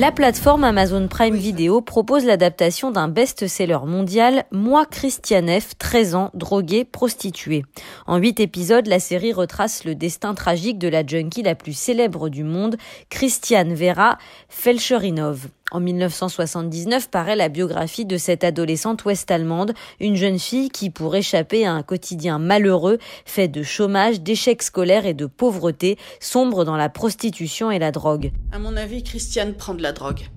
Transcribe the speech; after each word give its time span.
La 0.00 0.12
plateforme 0.12 0.64
Amazon 0.64 1.08
Prime 1.08 1.36
Video 1.36 1.82
propose 1.82 2.24
l'adaptation 2.24 2.90
d'un 2.90 3.06
best-seller 3.06 3.80
mondial, 3.84 4.46
Moi 4.50 4.86
Christianef, 4.86 5.76
13 5.76 6.14
ans, 6.14 6.30
drogué, 6.32 6.86
prostituée. 6.86 7.66
En 8.06 8.16
huit 8.16 8.40
épisodes, 8.40 8.86
la 8.86 8.98
série 8.98 9.34
retrace 9.34 9.84
le 9.84 9.94
destin 9.94 10.32
tragique 10.32 10.78
de 10.78 10.88
la 10.88 11.06
junkie 11.06 11.42
la 11.42 11.54
plus 11.54 11.74
célèbre 11.74 12.30
du 12.30 12.44
monde, 12.44 12.78
Christiane 13.10 13.74
Vera 13.74 14.16
Felcherinov. 14.48 15.48
En 15.72 15.78
1979 15.78 17.10
paraît 17.10 17.36
la 17.36 17.48
biographie 17.48 18.04
de 18.04 18.16
cette 18.16 18.42
adolescente 18.42 19.04
ouest-allemande, 19.04 19.72
une 20.00 20.16
jeune 20.16 20.38
fille 20.38 20.68
qui, 20.68 20.90
pour 20.90 21.14
échapper 21.14 21.64
à 21.64 21.72
un 21.72 21.82
quotidien 21.82 22.38
malheureux, 22.40 22.98
fait 23.24 23.46
de 23.46 23.62
chômage, 23.62 24.20
d'échecs 24.20 24.62
scolaires 24.62 25.06
et 25.06 25.14
de 25.14 25.26
pauvreté, 25.26 25.96
sombre 26.18 26.64
dans 26.64 26.76
la 26.76 26.88
prostitution 26.88 27.70
et 27.70 27.78
la 27.78 27.92
drogue. 27.92 28.32
À 28.50 28.58
mon 28.58 28.76
avis, 28.76 29.04
Christiane 29.04 29.54
prend 29.54 29.74
de 29.74 29.82
la 29.82 29.92
drogue. 29.92 30.28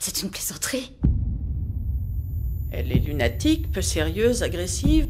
C'est 0.00 0.22
une 0.22 0.30
plaisanterie. 0.30 0.96
Elle 2.72 2.90
est 2.90 2.98
lunatique, 2.98 3.70
peu 3.70 3.80
sérieuse, 3.80 4.42
agressive, 4.42 5.06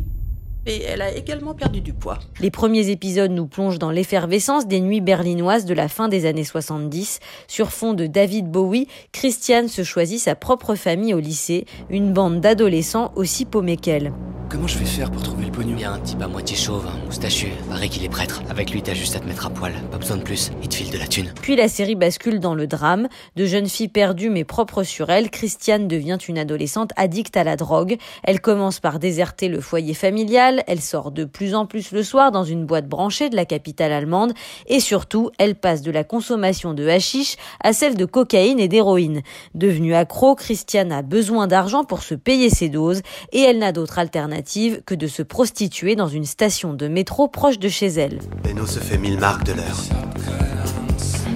et 0.66 0.82
elle 0.82 1.02
a 1.02 1.14
également 1.14 1.54
perdu 1.54 1.80
du 1.80 1.92
poids. 1.92 2.18
Les 2.41 2.50
premiers 2.50 2.91
épisodes 2.91 3.30
nous 3.30 3.46
plongent 3.46 3.78
dans 3.78 3.91
l'effervescence 3.91 4.66
des 4.66 4.80
nuits 4.80 5.00
berlinoises 5.00 5.64
de 5.64 5.74
la 5.74 5.88
fin 5.88 6.09
des 6.09 6.27
années 6.27 6.45
70. 6.45 7.20
Sur 7.48 7.70
fond 7.70 7.95
de 7.95 8.06
David 8.06 8.50
Bowie, 8.50 8.88
Christiane 9.12 9.69
se 9.69 9.82
choisit 9.84 10.20
sa 10.20 10.34
propre 10.34 10.74
famille 10.74 11.14
au 11.14 11.20
lycée, 11.20 11.66
une 11.91 12.12
bande 12.12 12.41
d'adolescents 12.41 13.12
aussi 13.16 13.45
paumés 13.45 13.77
qu'elle. 13.77 14.12
Comment 14.54 14.68
je 14.68 14.78
vais 14.78 14.84
faire 14.84 15.10
pour 15.10 15.20
trouver 15.20 15.46
le 15.46 15.50
pognon 15.50 15.74
Il 15.74 15.80
y 15.80 15.84
a 15.84 15.90
un 15.90 15.98
type 15.98 16.22
à 16.22 16.28
moitié 16.28 16.56
chauve, 16.56 16.86
un 16.86 17.04
moustachu, 17.06 17.48
paraît 17.68 17.88
qu'il 17.88 18.04
est 18.04 18.08
prêtre. 18.08 18.40
Avec 18.48 18.70
lui, 18.70 18.82
t'as 18.82 18.94
juste 18.94 19.16
à 19.16 19.18
te 19.18 19.27
mettre 19.27 19.46
à 19.46 19.50
poil, 19.50 19.72
pas 19.90 19.98
besoin 19.98 20.16
de 20.16 20.22
plus, 20.22 20.52
il 20.62 20.68
te 20.68 20.77
file 20.77 20.92
de 20.92 20.96
la 20.96 21.08
thune. 21.08 21.32
Puis 21.42 21.56
la 21.56 21.66
série 21.66 21.96
bascule 21.96 22.38
dans 22.38 22.54
le 22.54 22.68
drame. 22.68 23.08
De 23.34 23.47
jeune 23.47 23.69
fille 23.69 23.88
perdue 23.88 24.30
mais 24.30 24.44
propre 24.44 24.84
sur 24.84 25.10
elle, 25.10 25.30
Christiane 25.30 25.88
devient 25.88 26.19
une 26.28 26.38
adolescente 26.38 26.92
addicte 26.94 27.36
à 27.36 27.42
la 27.42 27.56
drogue. 27.56 27.97
Elle 28.22 28.41
commence 28.41 28.78
par 28.78 29.00
déserter 29.00 29.48
le 29.48 29.60
foyer 29.60 29.92
familial, 29.92 30.62
elle 30.69 30.80
sort 30.80 31.10
de 31.10 31.25
plus 31.25 31.56
en 31.56 31.66
plus 31.66 31.91
le 31.91 32.05
soir 32.05 32.30
dans 32.30 32.44
une 32.44 32.64
boîte 32.64 32.88
branchée 32.88 33.30
de 33.30 33.36
la 33.36 33.47
capitale 33.47 33.91
allemande 33.91 34.34
et 34.69 34.78
surtout, 34.78 35.32
elle 35.38 35.56
passe 35.56 35.82
de 35.82 35.91
la 35.91 36.05
consommation 36.05 36.75
de 36.75 36.86
hashish 36.86 37.38
à 37.60 37.72
celle 37.72 37.97
de 37.97 38.05
cocaïne 38.05 38.60
et 38.60 38.69
d'héroïne. 38.69 39.22
Devenue 39.55 39.97
accro, 39.97 40.36
Christiane 40.36 40.92
a 40.92 41.02
besoin 41.02 41.48
d'argent 41.48 41.82
pour 41.82 42.05
se 42.05 42.14
payer 42.14 42.50
ses 42.50 42.69
doses 42.69 43.02
et 43.32 43.41
elle 43.41 43.58
n'a 43.58 43.72
d'autre 43.72 43.98
alternative 43.98 44.44
que 44.87 44.95
de 44.95 45.06
se 45.06 45.23
prostituer 45.23 45.97
dans 45.97 46.09
une 46.09 46.25
station 46.25 46.75
de 46.75 46.89
métro 46.89 47.28
proche 47.28 47.59
de 47.59 47.69
chez 47.69 47.89
elle. 47.89 48.19
Beno 48.42 48.67
se 48.67 48.78
fait 48.78 48.98
mille 48.98 49.19
marques 49.19 49.45
de 49.45 49.53
l'heure. 49.53 49.81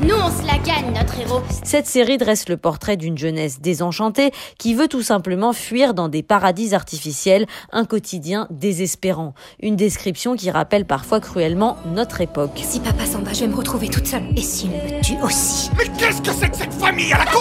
Nous, 0.02 0.14
on 0.14 0.30
se 0.30 0.46
la 0.46 0.58
gagne, 0.58 0.94
notre 0.94 1.18
héros. 1.18 1.42
Cette 1.64 1.86
série 1.86 2.18
dresse 2.18 2.48
le 2.48 2.56
portrait 2.56 2.96
d'une 2.96 3.18
jeunesse 3.18 3.60
désenchantée 3.60 4.30
qui 4.56 4.74
veut 4.74 4.86
tout 4.86 5.02
simplement 5.02 5.52
fuir 5.52 5.92
dans 5.92 6.08
des 6.08 6.22
paradis 6.22 6.74
artificiels, 6.74 7.46
un 7.72 7.84
quotidien 7.84 8.46
désespérant. 8.50 9.34
Une 9.60 9.74
description 9.74 10.36
qui 10.36 10.50
rappelle 10.50 10.84
parfois 10.84 11.20
cruellement 11.20 11.76
notre 11.86 12.20
époque. 12.20 12.60
Si 12.62 12.78
papa 12.78 13.06
s'en 13.06 13.22
va, 13.22 13.32
je 13.32 13.40
vais 13.40 13.48
me 13.48 13.56
retrouver 13.56 13.88
toute 13.88 14.06
seule. 14.06 14.22
Et 14.36 14.42
s'il 14.42 14.70
me 14.70 15.02
tue 15.02 15.20
aussi. 15.22 15.70
Mais 15.76 15.88
qu'est-ce 15.98 16.22
que 16.22 16.30
c'est 16.32 16.50
que 16.50 16.56
cette 16.56 16.74
famille 16.74 17.12
à 17.12 17.18
la 17.18 17.26
con? 17.26 17.40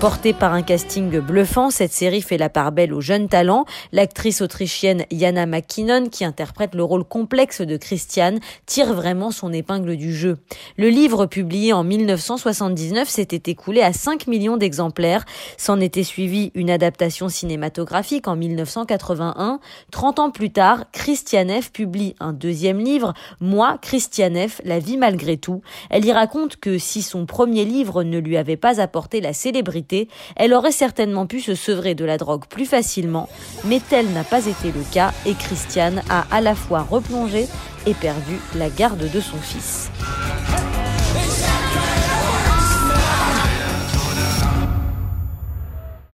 Portée 0.00 0.32
par 0.32 0.54
un 0.54 0.62
casting 0.62 1.20
bluffant, 1.20 1.68
cette 1.68 1.92
série 1.92 2.22
fait 2.22 2.38
la 2.38 2.48
part 2.48 2.72
belle 2.72 2.94
aux 2.94 3.02
jeunes 3.02 3.28
talents. 3.28 3.66
L'actrice 3.92 4.40
autrichienne 4.40 5.04
Jana 5.12 5.44
McKinnon, 5.44 6.08
qui 6.08 6.24
interprète 6.24 6.74
le 6.74 6.82
rôle 6.82 7.04
complexe 7.04 7.60
de 7.60 7.76
Christiane, 7.76 8.40
tire 8.64 8.94
vraiment 8.94 9.30
son 9.30 9.52
épingle 9.52 9.98
du 9.98 10.14
jeu. 10.14 10.38
Le 10.78 10.88
livre, 10.88 11.26
publié 11.26 11.74
en 11.74 11.84
1979, 11.84 13.10
s'était 13.10 13.50
écoulé 13.50 13.82
à 13.82 13.92
5 13.92 14.26
millions 14.26 14.56
d'exemplaires. 14.56 15.26
S'en 15.58 15.78
était 15.80 16.02
suivi 16.02 16.50
une 16.54 16.70
adaptation 16.70 17.28
cinématographique 17.28 18.26
en 18.26 18.36
1981. 18.36 19.60
30 19.90 20.18
ans 20.18 20.30
plus 20.30 20.50
tard, 20.50 20.86
Christianeff 20.92 21.72
publie 21.72 22.14
un 22.20 22.32
deuxième 22.32 22.78
livre, 22.78 23.12
Moi, 23.40 23.76
Christianeff, 23.82 24.62
La 24.64 24.78
vie 24.78 24.96
malgré 24.96 25.36
tout. 25.36 25.60
Elle 25.90 26.06
y 26.06 26.12
raconte 26.12 26.56
que 26.56 26.78
si 26.78 27.02
son 27.02 27.26
premier 27.26 27.66
livre 27.66 28.02
ne 28.02 28.16
lui 28.16 28.38
avait 28.38 28.56
pas 28.56 28.80
apporté 28.80 29.20
la 29.20 29.34
célébrité, 29.34 29.89
elle 30.36 30.54
aurait 30.54 30.72
certainement 30.72 31.26
pu 31.26 31.40
se 31.40 31.54
sevrer 31.54 31.94
de 31.94 32.04
la 32.04 32.18
drogue 32.18 32.44
plus 32.48 32.66
facilement, 32.66 33.28
mais 33.64 33.80
tel 33.80 34.10
n'a 34.12 34.24
pas 34.24 34.46
été 34.46 34.72
le 34.72 34.84
cas 34.92 35.12
et 35.26 35.34
Christiane 35.34 36.02
a 36.08 36.24
à 36.30 36.40
la 36.40 36.54
fois 36.54 36.86
replongé 36.88 37.46
et 37.86 37.94
perdu 37.94 38.38
la 38.56 38.68
garde 38.68 39.10
de 39.10 39.20
son 39.20 39.38
fils. 39.38 39.90